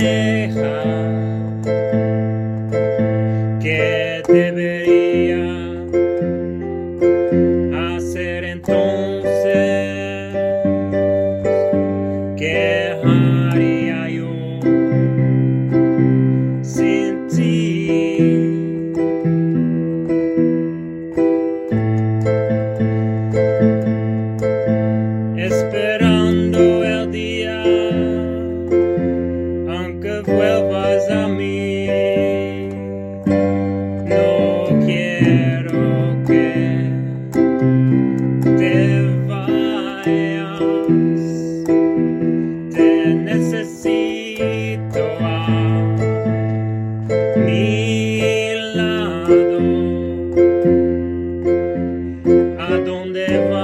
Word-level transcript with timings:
deja. 0.00 1.05
vuelvas 30.22 31.10
a 31.10 31.28
mí. 31.28 32.68
No 34.04 34.66
quiero 34.84 36.22
que 36.26 36.90
te 38.58 39.02
vayas. 39.28 40.60
Te 42.74 43.14
necesito 43.14 45.02
a 45.20 45.26
mi 47.36 48.20
lado. 48.74 49.58
¿A 52.58 52.78
dónde 52.84 53.24
vas? 53.50 53.55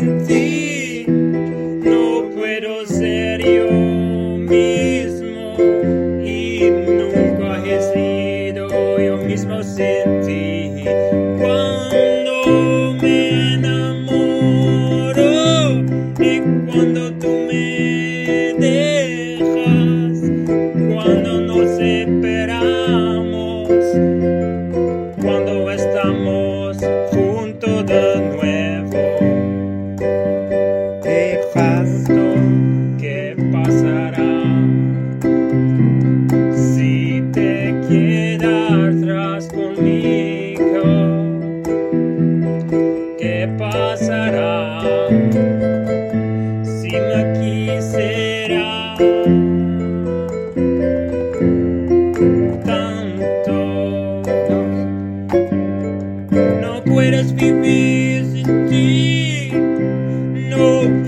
in 0.00 0.26
thee. 0.26 0.67
paz. 31.58 31.97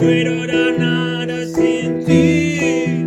quiero 0.01 0.47
dar 0.47 0.79
nada 0.79 1.45
sin 1.45 2.05
ti, 2.07 3.05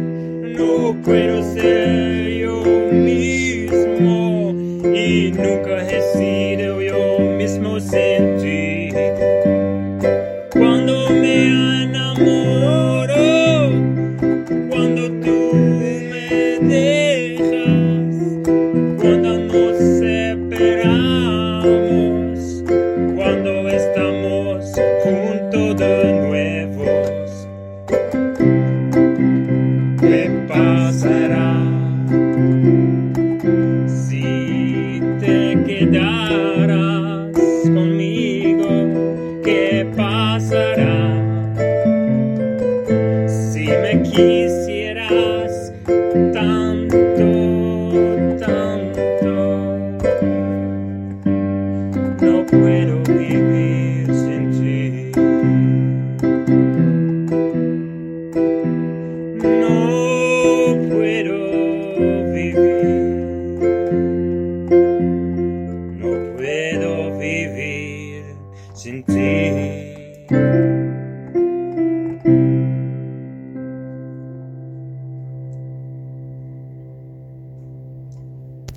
no 0.58 0.96
quiero 1.04 1.42
ser 1.42 2.30
yo 2.38 2.64
mismo 2.92 4.52
y 4.94 5.31
nunca 5.31 5.81
he 5.88 6.02
sido. 6.14 6.43
servos 26.44 27.48
passará? 30.48 31.52
Se 33.88 35.02
te 35.20 35.38
quedarás 35.66 37.31
comigo 37.76 38.72
que 39.44 39.88
passará? 39.96 41.04
Se 43.28 43.66
me 43.81 44.02
quiser 44.04 44.62